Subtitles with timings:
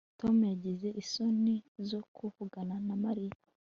[0.19, 1.55] Tom yagize isoni
[1.89, 3.37] zo kuvugana na Mariya